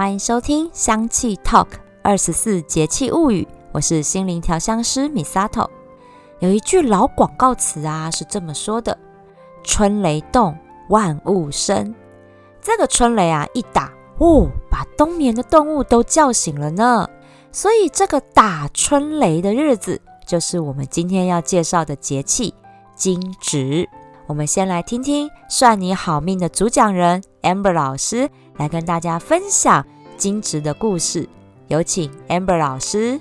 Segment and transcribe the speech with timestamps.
[0.00, 1.66] 欢迎收听香气 Talk
[2.02, 5.68] 二十四节气物语，我是心灵调香师米萨头。
[6.38, 8.96] 有一句老广告词啊，是这么说的
[9.62, 10.56] ：“春雷动，
[10.88, 11.94] 万物生。”
[12.62, 17.06] 这个春雷啊一打，哦，把冬眠的动物都叫醒了呢。
[17.52, 22.54] 所以这个打春雷的日子，就是我们今天要介绍的节气
[22.96, 23.86] 惊蛰。
[24.30, 29.84] 我们先来听听算你好命的主讲人 Amber 老师来跟大家分享
[30.16, 31.28] 金职的故事。
[31.66, 33.20] 有请 Amber 老师。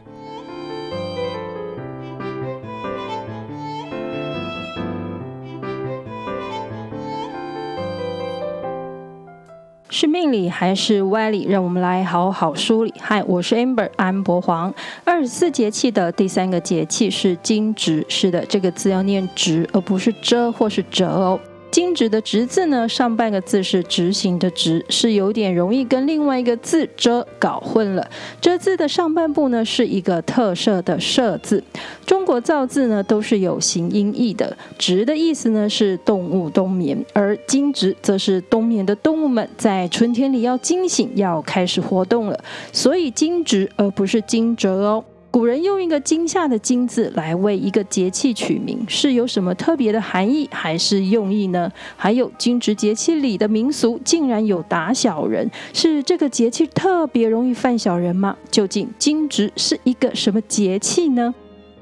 [9.99, 11.44] 是命理还是歪理？
[11.44, 12.94] 让我们来好好梳理。
[13.02, 14.73] 嗨，我是 Amber 安博黄。
[15.03, 18.05] 二十四节气的第三个节气是惊蛰。
[18.08, 21.38] 是的，这个字要念“蛰”，而不是“蛰”或是“折”哦。
[21.72, 28.09] 惊蛰的“直”字呢，上半个字是执行的“直”，是有点容易跟另外一个字“遮”搞混了。
[28.42, 31.64] 遮字的上半部呢，是一个特色的“设”字。
[32.06, 34.58] 中国造字呢，都是有形音义的。
[34.78, 42.44] “直”的意思呢，是动物冬眠，而惊蛰则是冬眠的动物们在春天里要惊醒，要开始活动了。
[42.73, 45.03] 所以惊蛰而不是惊蛰哦。
[45.31, 51.72] 古人用一个惊吓的“惊”字来为一个节气取名，是有什么特别的含义还是用意呢？
[51.95, 58.35] 还有惊蛰节气里的民俗竟然有打小人，是这个节气特别容易犯小人吗？
[58.50, 61.35] 究竟惊蛰是一个什么节气呢？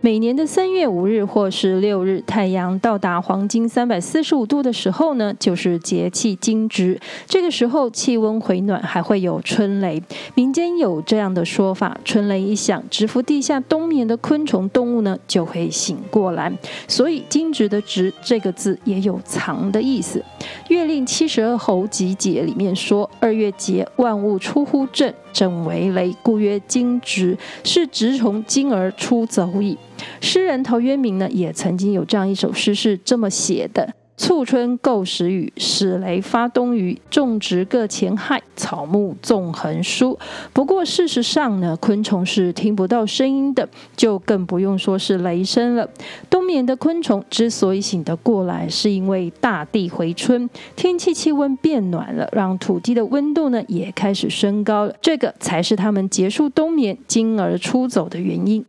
[0.07, 6.97] 每年的三月五日或是六日，太阳到达黄金三百四十五度的时候呢，就是节气惊蛰。
[7.25, 10.01] 这个时候气温回暖，还会有春雷。
[10.33, 16.49] 民间有这样的说法：春雷一响，蛰伏地下冬眠的昆虫动物呢，就会醒过来。
[16.87, 20.23] 所以惊蛰的“蛰”这个字也有藏的意思。
[20.69, 29.77] 《月令七十二候集解》里面说：“二月节，万物出乎震，震为雷，故曰惊直，是直从惊而出走矣。”
[30.19, 36.99] 诗人陶渊明呢，也曾经有这样一首诗，是这么写的：“促春构时雨，始雷发东隅。
[37.09, 40.17] 种植各前害，草木纵横疏。”
[40.51, 45.87] 不过事实上呢，昆虫是听不到声音的，就更不用说是雷声了。
[46.29, 54.95] 冬眠的昆虫之所以醒得过来，是因为大地回春，天气气温变暖了，让土地的温度呢也开始升高了。
[55.01, 58.65] 这个才是它们结束冬眠、惊而出走的原因。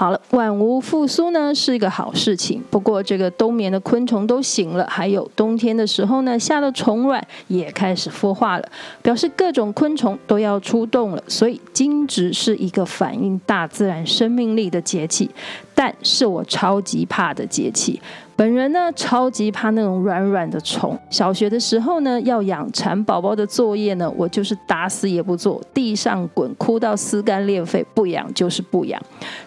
[0.00, 2.64] 好了，万物复苏呢是一个好事情。
[2.70, 8.66] 不过，这个冬眠的昆虫都醒了，还有冬天的时候呢，下的虫卵也开始孵化了，
[9.02, 11.22] 表示各种昆虫都要出动了。
[11.28, 15.28] 所以，惊蛰是一个反映大自然生命力的节气，
[15.74, 18.00] 但是我超级怕的节气。
[18.40, 20.98] 本人呢，超级怕那种软软的虫。
[21.10, 28.98] 小学的时候呢，要养蚕宝宝的作业呢，我就是打死也不做，地上滚，哭到撕肝裂肺，不养就是不养。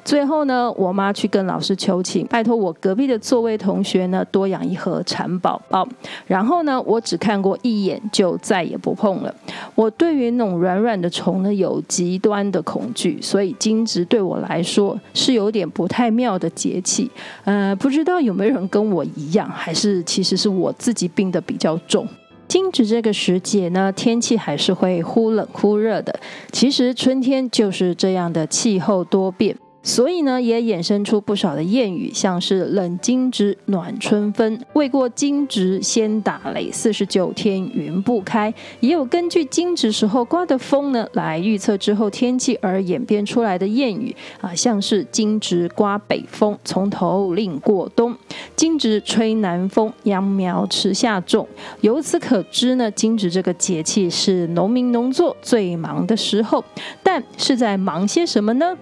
[0.06, 5.88] 最后呢，我妈去跟老师求情，拜托我隔壁的座位同学呢，多养一盒蚕宝宝。
[6.28, 9.34] 然后呢，我只看过一眼，就再也不碰了。
[9.74, 17.10] 我对于那种软软的虫呢，有极端的恐惧，所以惊蛰对我来说是有点不太妙的节气。
[17.44, 18.83] 呃，不知道有没有人跟。
[18.84, 22.06] 跟我一样，还是其实是我自己病的比较重。
[22.50, 26.20] 惊蛰这个时节呢，天气还是会忽冷忽热的。
[26.52, 29.56] 其实春天就是这样的气候多变。
[29.86, 38.54] 所以呢，也衍生出不少的谚语，像是“冷惊蛰，暖春分”，未过惊蛰先打雷，四十九天云不开。
[38.80, 48.14] 也有根据惊蛰时候刮的风呢，来预测之后天气而演变出来的谚语啊，像是“惊蛰刮北风，从头令过冬；
[48.56, 51.46] 惊蛰吹南风，秧苗迟下种。”
[51.82, 56.64] 由此可知呢，惊蛰这个节气是农民农作最忙的时候，
[57.04, 58.78] 但是在忙些什么呢？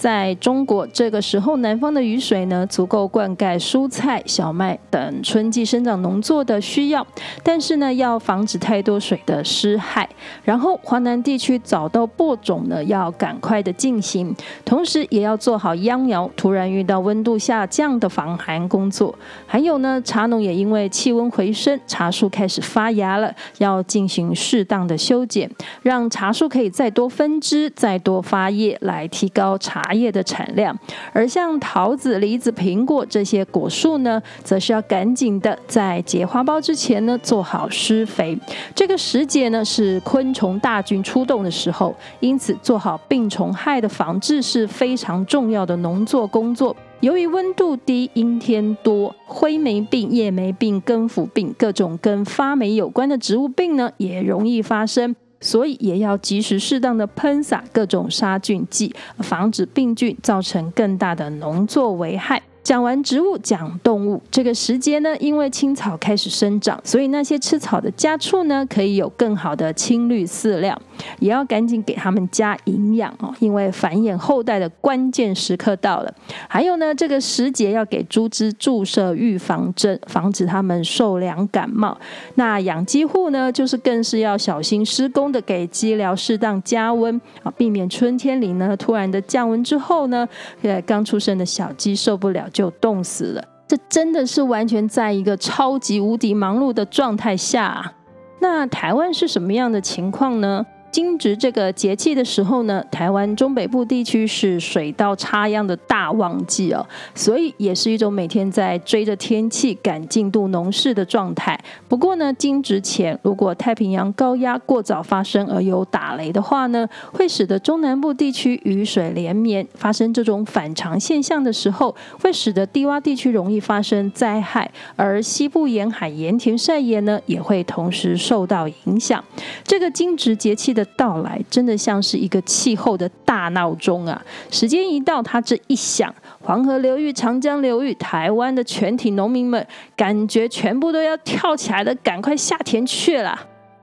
[0.00, 7.06] 在中国这个时候，南方的雨水呢足够灌溉蔬菜、小麦等春季生长农作的需要，
[7.42, 10.08] 但是呢要防止太多水的湿害。
[10.42, 14.34] 然后华南地区找到播种呢要赶快的进行，
[14.64, 19.14] 同时也要做好秧苗突然遇到温度下降的防寒工作。
[19.46, 25.50] 还有呢，茶农也因为气温回升，茶树开始发芽了，要进行适当的修剪，
[25.82, 29.89] 让茶树可以再多分枝、再多发叶，来提高茶。
[29.90, 30.78] 茶叶的产量，
[31.12, 38.38] 而像桃子、梨子、苹果这些果树呢，则是要赶紧的在结花苞之前呢做好施肥。
[38.72, 46.76] 这个时节呢是昆虫大军出动的时候，因此做好病虫害的防治是非常重要的农作工作。
[47.00, 55.16] 由于温度低、阴天多，灰霉病、叶霉病、根腐病，各种跟发霉有关的植物病呢，也容易发生。
[55.40, 62.42] 所以也要及时适当的喷洒各种杀菌剂，防止病菌造成更大的农作危害。
[62.62, 64.22] 讲完植物，讲动物。
[64.30, 70.80] 这个时节呢，因为青草开始生长，所以那些吃草的家畜呢，可以有更好的青绿饲料，
[71.20, 76.14] 也要赶紧给他们加营养哦，因为繁衍后代的关键时刻到了。
[76.48, 81.96] 还有呢，这个时节要给猪只注射预防针，防止它们受凉感冒。
[82.34, 90.28] 那养鸡户呢，就是更是要小心施工的，给鸡寮适当加温啊，避免春天里呢突然的降温之后呢，
[90.62, 92.40] 呃，刚出生的小鸡受不了。
[92.52, 97.92] 就冻死了，这真的是完全在一个超级无敌忙碌的状态下。
[98.40, 100.66] 那台湾是什么样的情况呢？
[100.90, 106.84] 惊蛰这个节气的时候呢，台湾中北部地区是水稻插秧的大旺季哦，
[107.14, 111.58] 所以也是一种每天在追着天气赶进度农事的状态。
[111.88, 129.22] 不过呢，惊蛰前如果太平洋高压过早发生而有打雷的话呢，会使得中南部地区雨水连绵，发生这种反常现象的时候，会使得低洼地区容易发生灾害，而西部沿海盐田晒盐呢，也会同时受到影响。
[129.62, 130.79] 这个惊蛰节气的。
[130.82, 134.20] 的到来真的像是一个气候的大闹钟啊！
[134.50, 143.38] 时间一到，它这一响，黄河流域、长江流域、台湾的全体农民们，感觉全部都要跳起来了，赶快下田去了。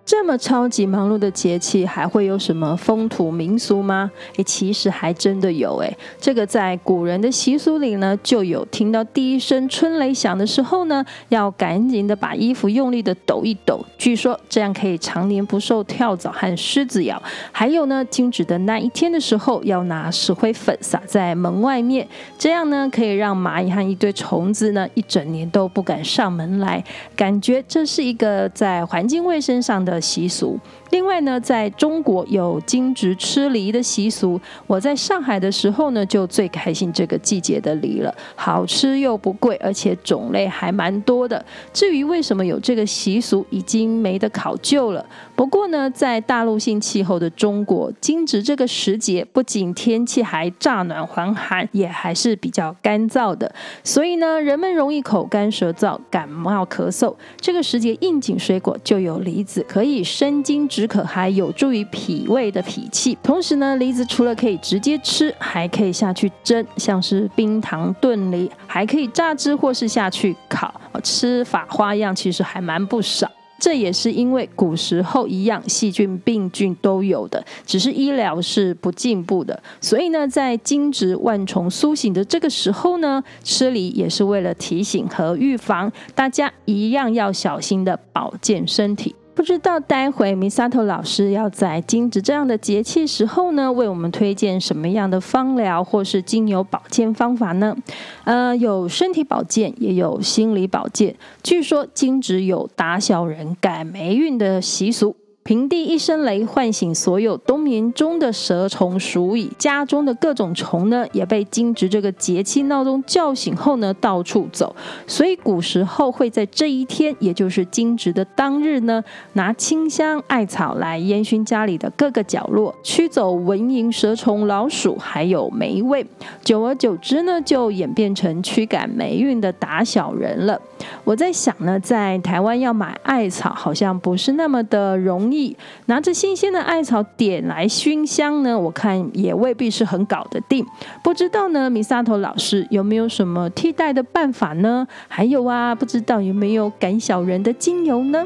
[0.08, 4.10] 这么超级忙碌的节气，还会有什么风土民俗吗？
[4.38, 5.98] 诶，其实还真的有诶。
[6.18, 17.22] 这个在古人的习俗里呢，就有听到第一声春雷响的时候呢，要赶紧的把衣服用力的抖一抖，据说这样可以常年不受跳蚤和虱子咬。
[17.52, 22.08] 还有呢，惊蛰的那一天的时候，要拿石灰粉撒在门外面，
[22.38, 26.82] 这样呢，可以让蚂蚁和一堆虫子呢，一整年都不敢上门来。
[27.14, 29.97] 感觉这是一个在环境卫生上的。
[30.00, 30.60] 习俗。
[30.92, 34.40] 另外呢，在中国有惊蛰吃梨的习俗。
[34.66, 41.44] 我在上海的时候呢，就最开心这个季节的梨了，好吃又不贵，而且种类还蛮多的。
[41.74, 45.06] 至于为什么有这个习俗，已经没得考究了。
[45.38, 53.50] 不过呢，在大陆性气候的中国，惊蛰这个时节，不仅天气还乍暖还寒，也还是比较干燥的。
[53.84, 57.16] 所以呢，人们容易口干舌燥、感冒咳嗽。
[57.40, 60.58] 这个时节应景水果就有梨子，可以生津。
[60.68, 70.74] 止渴还有助于脾胃的脾气，同时呢，梨子除了可以直接吃，还可以下去蒸，像是冰糖炖梨，还可以榨汁或是下去烤，
[71.04, 73.30] 吃法花样其实还蛮不少。
[73.60, 89.16] 这也是因为古时候一样，细菌病菌都有的，只是医疗是不进步的，所以呢，在惊蛰万虫苏醒的这个时候呢，吃梨也是为了提醒和预防大家一样要小心的保健身体。
[89.38, 97.78] 不知道待会米沙头老师要在惊蛰这样的节气时候呢，为我们推荐什么样的方疗或是精油保健方法呢？
[98.24, 101.16] 呃，有身体保健，也有心理保健。
[101.44, 105.16] 据说惊蛰有打小人、改霉运的习俗。
[105.48, 109.50] 平地一声雷，唤醒所有冬眠中的蛇虫鼠蚁。
[109.58, 114.76] 家中的各种虫呢，也被惊蛰这个节气闹钟叫醒后呢，到处走。
[115.08, 119.02] 所以古时候会在这一天，也就是惊蛰的当日呢，
[119.34, 126.06] 拿清香艾草来烟熏家里的各个角落，驱走蚊蝇、蛇虫、老鼠，还有霉味。
[126.44, 130.60] 久而久之呢，就演变成驱赶霉运的打小人了。
[131.06, 135.37] 我在想呢，在台湾要买艾草，好像不是那么的容易。
[135.86, 140.66] 拿着新鲜的艾草点来熏香呢，我看也未必是很搞得定。
[141.04, 144.88] 不知道呢，米萨头老师有没有什么替代的办法呢？
[145.08, 148.26] 还有啊，不知道有没有赶小人的精油呢？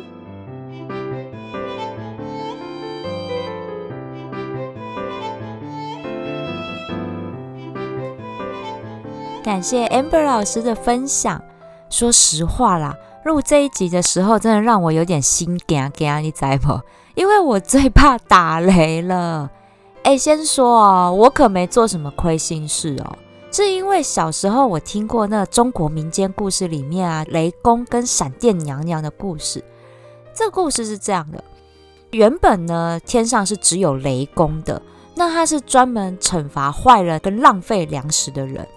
[9.44, 11.42] 感谢 Amber 老师的分享。
[11.90, 12.96] 说实话啦。
[13.24, 16.80] 录这一集的时候，真的让我有点心惊惊，你知不？
[17.16, 19.50] 因为我最怕打雷了。
[20.04, 23.18] 哎，先说哦，我可没做什么亏心事哦，
[23.52, 29.64] 是因为小时候我听过那中国民间故事里面啊，雷公跟闪电娘娘的故事。
[30.34, 31.44] 这故事是这样的：
[32.10, 34.82] 原本呢，天上是只有雷公的，
[35.14, 38.68] 那他是专门惩罚坏人跟浪费粮食的人。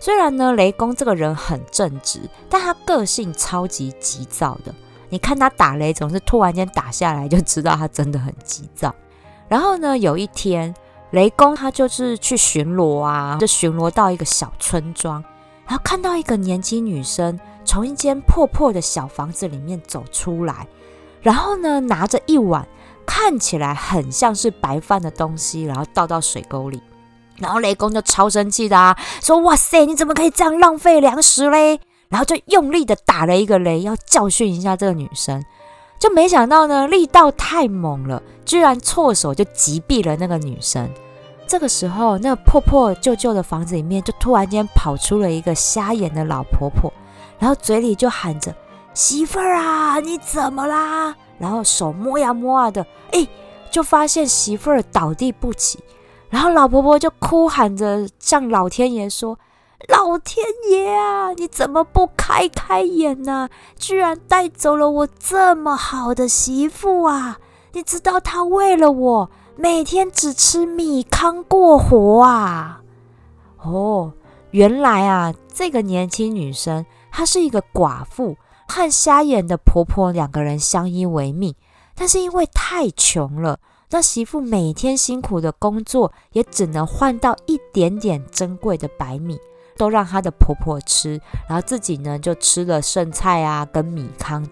[0.00, 4.74] 虽然呢，雷公这个人很正直，但他个性超级急躁的。
[5.08, 8.94] 你看他打雷总是突然间打下来，就知道他真的很急躁。
[9.48, 10.74] 然后呢，有一天
[11.10, 15.24] 雷公他就是去巡逻啊，就巡逻到一个小村庄，
[15.66, 20.68] 然后看到一个年轻女生从一间破破的小房子里面走出来，
[21.22, 22.68] 然后呢拿着一碗
[23.06, 26.82] 看起来很像是白饭的东西，然后倒到水沟里。
[27.38, 35.44] 然后雷公就超生气的啊，说：“哇塞，你怎么可以这样浪费粮食嘞？”然后就用力的打了一个雷，要教训一下这个女生。
[35.98, 40.88] 就没想到呢，力道太猛了，居然错手就击毙了那个女生。
[41.46, 46.92] 这个时候，那个破破旧旧的房子里面，就突然间跑出了一个瞎眼的老婆婆，
[47.38, 48.54] 然后嘴里就喊着
[48.94, 53.26] ：“媳妇儿啊，你怎么啦？”然后手摸呀摸啊的，哎，
[53.70, 55.78] 就发现媳妇儿倒地不起。
[56.30, 59.38] 然后老婆婆就哭喊着向老天爷说
[59.88, 63.48] ：“老天爷啊，你怎么不开开眼呢？
[63.78, 67.38] 居然带走了我这么好的媳妇啊！
[67.72, 72.82] 你知道她为了我每天只吃米糠过活啊！”
[73.64, 74.12] 哦，
[74.50, 78.36] 原来啊，这个年轻女生她是一个寡妇，
[78.68, 81.54] 和瞎眼的婆婆两个人相依为命，
[81.94, 83.60] 但是因为太穷了。
[83.90, 89.38] 那媳妇每天辛苦的工作，也只能换到一点点珍贵的白米，
[89.78, 94.46] 都让她的婆婆吃，然后自己呢就吃了剩菜啊跟米糠。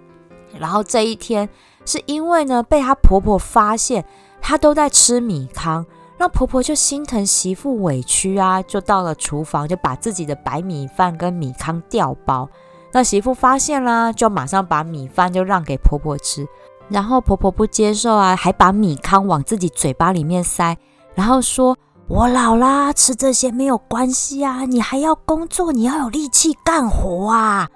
[0.59, 1.47] 然后这一天
[1.85, 4.05] 是因为呢被她婆婆发现
[4.41, 5.85] 她都在吃米糠，
[6.17, 12.49] 让婆婆就心疼媳妇委屈啊，就到了厨房就把自己的白米饭跟米糠调包。
[12.93, 16.49] 那媳妇发现啦，就马上把米饭就让给婆婆吃。
[16.89, 20.77] 然后婆婆不接受啊，还把米糠往自己嘴巴里面塞，
[21.15, 21.77] 然后说
[22.07, 27.69] ：“我老啦，吃这些没有关系啊，你还要工作，你要有力气干活啊。”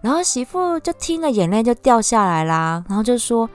[0.00, 3.48] 然后媳妇就听了，眼泪就掉下来啦，然后就说：“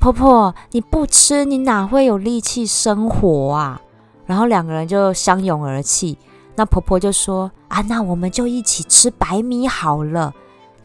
[0.00, 3.80] 婆婆，你不吃，你哪会有力气生活啊？”
[4.24, 6.16] 然后两个人就相拥而泣。
[6.54, 10.32] 那婆婆就说：“啊，那我们就一起吃白米好了。”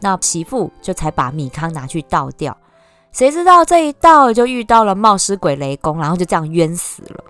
[0.00, 2.56] 那媳妇就才把米糠拿去倒掉。
[3.12, 7.24] 谁知道这一到就遇到了冒失鬼雷公，然后就这样冤死了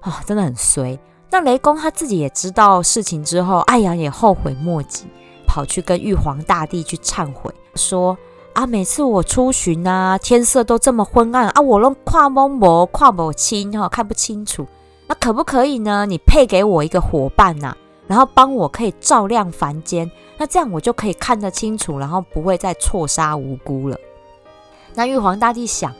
[0.00, 0.22] 啊！
[0.26, 0.98] 真的很衰。
[1.30, 5.06] 那雷公他自己也知道事情之后，艾阳也后悔莫及，
[5.46, 8.16] 跑去跟玉皇大帝去忏悔，说
[8.54, 14.66] 啊，每次我出巡啊，天色都这么昏暗啊，我都跨蒙模跨不清哈，看不清楚。
[15.06, 16.06] 那可不可以呢？
[16.06, 23.98] 你配给我一个伙伴呐，然后帮我可以照亮凡间，那这样我就可以看得清楚，然后不会再错杀无辜了。
[24.98, 25.94] 那玉皇大帝想，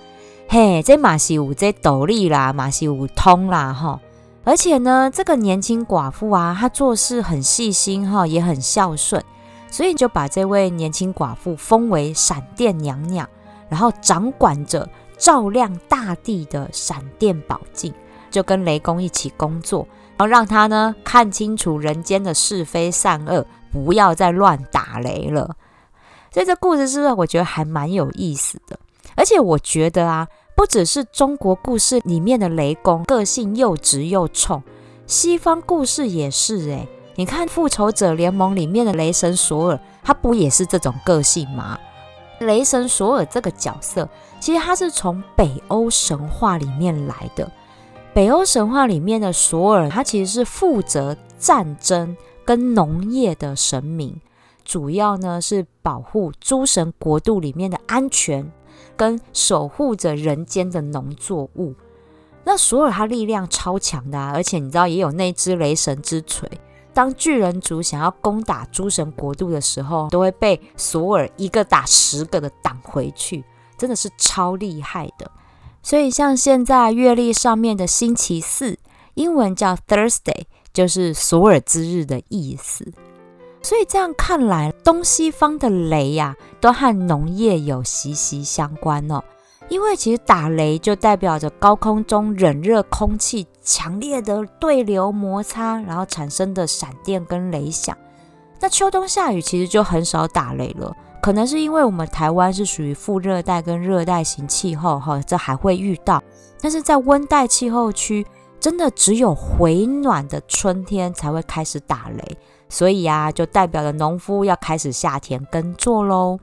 [0.49, 4.01] 嘿，这马西武这斗笠啦，马西武通啦，哈，
[4.43, 9.23] 而且呢，这个年轻寡妇啊，她做事很细心，哈，也很孝顺，
[9.71, 13.29] 所以就把这位年轻寡妇封为闪电娘娘，
[13.69, 17.95] 然后掌管着照亮大地的闪电宝镜，
[18.33, 19.87] 就跟雷公一起工作，
[20.17, 25.55] 然后让他呢看清楚人间的是非善恶，不要再乱打雷了。
[26.33, 28.77] 所以这故事是不是我觉得还蛮有意思的？
[29.19, 34.63] 而且我觉得啊，不只是中国故事里面的雷公个性又直又冲，
[35.09, 41.77] 西方故事也是诶，你看《复仇者联盟》里面的雷神索尔，他不也是这种个性吗？
[42.39, 44.09] 雷神索尔这个角色，
[44.39, 47.51] 其实他是从北欧神话里面来的。
[48.15, 54.21] 北欧神话里面的索尔，他其实是负责战争跟农业的神明，
[54.65, 58.49] 主要呢是保护诸神国度里面的安全。
[58.99, 61.75] 跟守护着人间的农作物，
[62.45, 66.51] 那索尔他力量超强的，而且你知道也有那只雷神之锤。
[66.93, 73.45] 当巨人族想要攻打诸神国度的时候，都会被索尔一个打十个的挡回去，
[73.79, 75.31] 真的是超厉害的。
[75.81, 78.79] 所以像现在月历上面的星期四，
[79.15, 82.93] 英文叫 Thursday，就是索尔之日的意思。
[83.69, 89.23] 所以这样看来，东西方的雷呀，都和农业有息息相关哦。
[89.69, 97.95] 因为其实打雷就代表着高空中冷热空气强烈的对流摩擦，然后产生的闪电跟雷响。
[98.59, 106.23] 那秋冬下雨其实就很少打雷了，可能是因为我们台湾是属于副热带跟热带型气候哈，这还会遇到。
[106.63, 108.27] 但是在温带气候区，
[108.59, 112.39] 真的只有回暖的春天才会开始打雷。
[112.69, 116.39] 所以呀，就代表了农夫要开始下田耕作喽。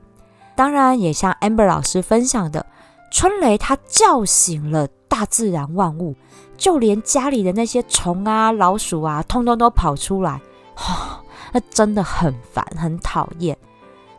[0.54, 2.64] 当然，也像 Amber 老师分享的，
[3.10, 6.14] 春雷它叫醒了大自然万物，
[6.56, 10.40] 就连家里的那些虫啊、老鼠啊，通通都跑出来，
[10.74, 13.56] 哈，那真的很烦，很讨厌。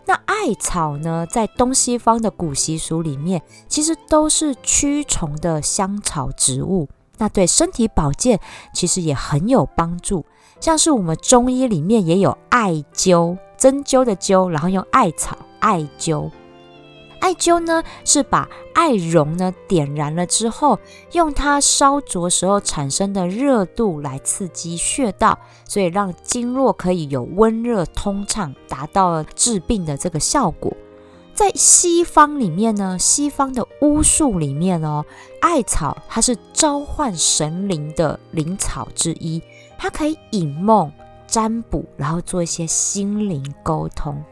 [0.05, 6.87] 那艾草呢，在东西方的古习俗里面，其实都是驱虫的香草植物，
[7.17, 8.39] 那对身体保健
[8.73, 10.25] 其实也很有帮助。
[10.59, 16.29] 像是我们中医里面也有艾灸，针灸的灸，然后用艾草艾灸。
[17.19, 20.79] 艾灸呢是把艾绒呢点燃了之后，
[21.13, 30.71] 用它烧灼时候产生的热度来刺激穴道，所以让经络可以有温热通畅，达到治病的这个效果。
[31.33, 35.03] 在西方里面呢，西方的巫术里面哦，
[35.41, 39.41] 艾草它是召唤神灵的灵草之一，
[39.77, 40.91] 它可以引梦、
[41.27, 44.23] 占卜，然后做一些心灵沟通。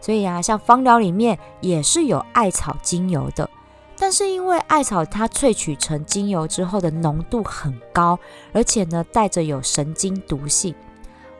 [0.00, 3.48] 所以啊，像芳疗里面也是有艾草精油的，
[3.96, 8.18] 但是因为艾草它萃取成精油之后的浓度很高，
[8.52, 10.74] 而且呢带着有神经毒性。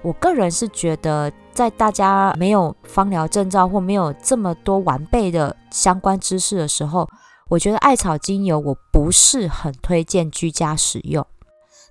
[0.00, 7.09] 我个人是觉得，在大家没有芳疗证照或没有这么多完备的相关知识的时候，
[7.49, 11.26] 我觉得艾草精油我不是很推荐居家使用。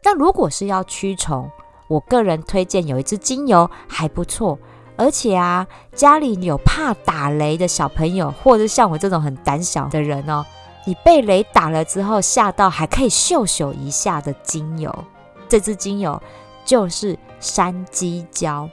[0.02, 1.50] 但如果是要驱虫，
[1.88, 4.58] 我个人推荐有一支精油还不错，
[4.98, 10.46] 而且啊，家里有怕打雷的小朋友，或者像我这种很胆小的人哦，
[10.86, 14.94] 你被雷打了之后吓到，还可以嗅嗅一下的精油，
[15.48, 16.22] 这支精油。
[16.64, 18.70] 就是山鸡椒，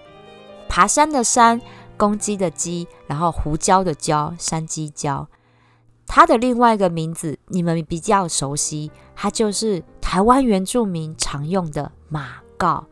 [0.69, 1.61] 爬山的山，
[1.97, 5.27] 公鸡的鸡，然后胡椒的椒，山鸡椒。
[6.07, 12.87] 它的另外一个名字你们比较熟悉，它就是台湾原住民常用的马告。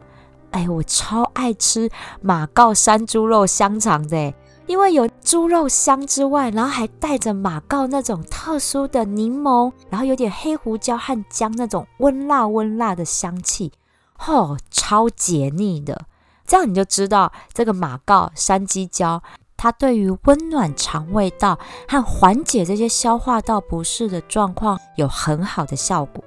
[0.50, 1.88] 哎，我超爱吃
[2.20, 4.34] 马告山猪肉香肠的，
[4.66, 13.72] 因为有猪肉香之外，然后还带着马告那种特殊的柠檬，然后有点黑胡椒和姜那种温辣温辣的香气。
[14.26, 16.02] 哦，超解腻的，
[16.46, 19.22] 这样你就知道这个马告山鸡椒，
[19.56, 21.58] 它对于温暖肠胃道
[21.88, 26.22] 和缓解这些消化道不适的状况有很好的效果。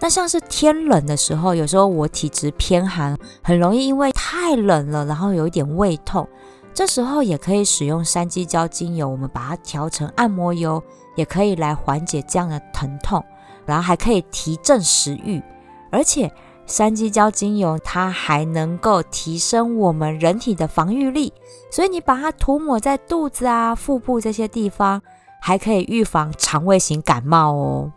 [0.00, 6.28] 那像是天冷的时候，有时候我体质偏寒，很容易因为太冷了，然后有一点胃痛，
[6.72, 10.82] 这时候也可以使用山鸡椒精油，我们把它调成按摩油，
[11.16, 13.24] 也可以来缓解这样的疼痛，
[13.66, 15.42] 然后还可以提振食欲，
[15.90, 16.32] 而且。
[16.68, 21.32] 山鸡椒精油，它还能够提升我们人体的防御力，
[21.70, 25.00] 所以你把它涂抹在肚子啊、腹部这些地方，
[25.40, 27.90] 还可以预防肠胃型感冒哦。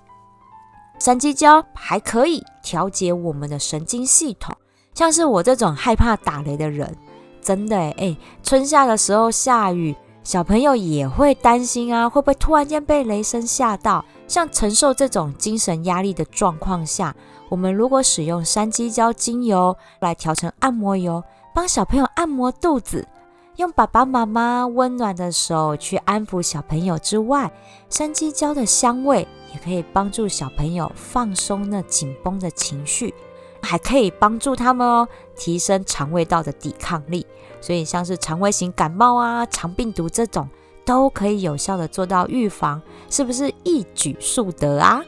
[1.02, 4.56] 山鸡椒还可以调节我们的神经系统，
[4.94, 6.96] 像是我这种害怕打雷的人，
[7.42, 14.06] 真的诶春夏的时候下雨，小朋友也会担心啊，会不会突然间被雷声吓到？
[14.28, 17.16] 像承受这种精神压力的状况下。
[17.50, 23.08] 我们如果使用山鸡椒精油来调成按摩油，帮小朋友按摩肚子，
[23.56, 27.52] 用爸爸妈妈温暖的手去安抚小朋友之外，
[27.90, 33.14] 山鸡椒的香味也可以帮助小朋友放松那紧绷的情绪，
[33.62, 37.26] 还可以帮助他们哦提升肠胃道的抵抗力。
[37.60, 40.50] 所以像是肠胃型感冒啊、肠病毒这种，
[40.84, 45.04] 都可以有效的做到预防，是不是一举数得啊？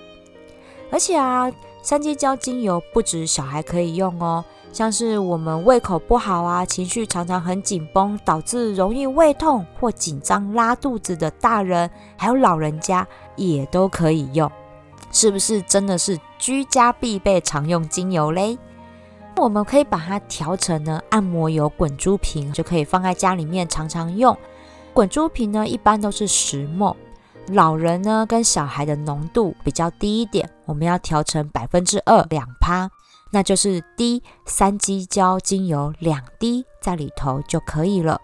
[0.91, 1.51] 而且啊。
[1.83, 14.51] 山鸡椒精油不止小孩可以用哦，像是我们胃口不好啊，情绪常常很紧绷，导致容易胃痛或紧张拉肚子的大人，还有老人家也都可以用，
[15.11, 18.57] 是不是真的是居家必备常用精油嘞？
[19.37, 24.35] 我们可以把它调成呢按摩油滚珠瓶，就可以放在家里面常常用。
[24.91, 26.97] 滚珠瓶呢一般都是石墨。
[27.47, 32.89] 老人呢跟小孩的浓度比较低一点，我们要调成百分之二两趴，
[33.33, 38.21] 那就是滴三鸡椒精油两滴在里头就可以了。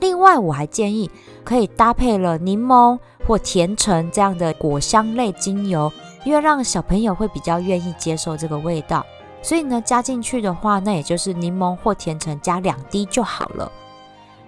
[0.00, 1.10] 另外，我还建议
[1.44, 5.90] 可以搭配了柠檬或甜橙这样的果香类精油，
[6.24, 9.06] 因为让小朋友会比较愿意接受这个味道。
[9.40, 13.70] 所以呢，加进去的话，那也就是柠檬或甜橙加两滴就好了。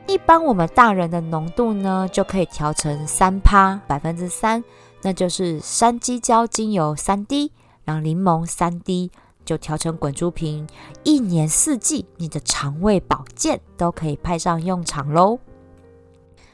[0.07, 4.65] 一般我们大人的浓度呢，就可以调成三趴百分之三，
[5.03, 7.53] 那就是山鸡椒精油三滴，
[7.85, 9.13] 然后柠檬三滴，
[9.51, 10.65] 就调成滚珠瓶，
[11.03, 15.41] 一年四季你的肠胃保健都可以派上用场喽。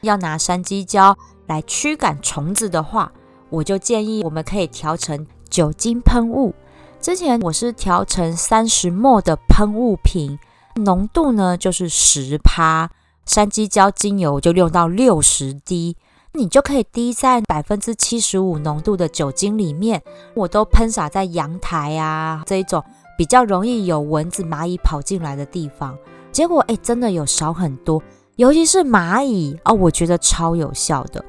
[0.01, 3.11] 要拿山鸡椒来驱赶虫子的话，
[3.51, 6.55] 我就建议我们可以调成酒精喷雾。
[6.99, 10.39] 之前我是调成三十沫的喷雾瓶，
[10.77, 12.89] 浓度呢就是十趴。
[13.27, 15.95] 山鸡椒精油就用到六十滴，
[16.33, 20.01] 你就可以滴在百分之七十五浓度的酒精里面。
[20.35, 22.83] 我都喷洒在阳台啊这一种
[23.17, 25.97] 比较容易有蚊子、蚂蚁跑进来的地方，
[26.31, 28.01] 结果哎真的有少很多，
[28.35, 31.23] 尤其是蚂蚁哦，我觉得超有效的。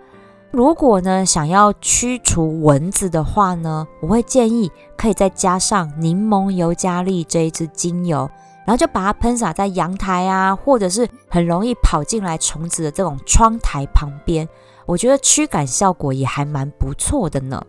[0.51, 8.29] 如果呢想要驱除蚊子的话呢，我会建议可以再加上柠檬尤加利这一支精油。
[8.69, 14.47] 然后就把它喷洒在阳台啊，或者是很容易跑进来虫子的这种窗台旁边，
[14.85, 17.65] 我觉得驱赶效果也还蛮不错的呢。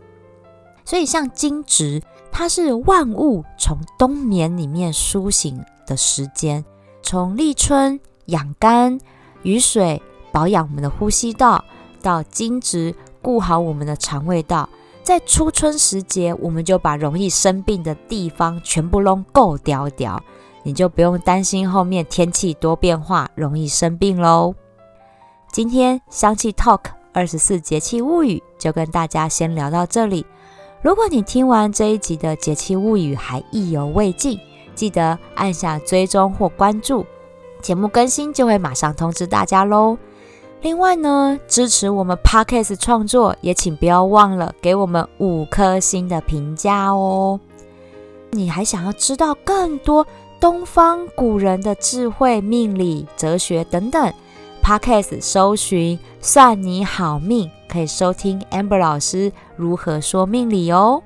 [0.83, 2.01] 所以像金植，
[2.33, 6.65] 它是万物从冬眠里面苏醒的时间，
[7.01, 8.99] 从立春养肝、
[9.43, 10.01] 雨水
[10.33, 11.63] 保养我们的呼吸道，
[12.01, 14.67] 到金植顾好我们的肠胃道。
[15.01, 20.21] 在初春时节，我们就把容易生病的地方全部弄够掉掉，
[20.69, 24.53] 你就不用担心后面天气多变化容易生病喽。
[25.51, 30.23] 今天香气 Talk 二十四节气物语就跟大家先聊到这里。
[30.83, 34.39] 如果你听完这一集的节气物语还意犹未尽，
[34.75, 37.03] 记得按下追踪或关注，
[37.63, 39.97] 节目更新就会马上通知大家喽。
[40.61, 47.39] 另外呢，支持我们 Podcast 创作，也请不要忘了给我们五颗星的评价哦。
[48.29, 50.05] 你还想要知道更多
[50.39, 54.13] 东方古人的智慧、命理、哲学等等
[54.63, 61.03] ？Podcast 搜寻“算你好命”，可以收听 Amber 老师如何说命理哦。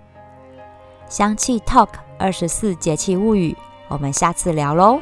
[1.09, 3.55] 香气 Talk 二十四节气物语，
[3.87, 4.99] 我们下次聊喽。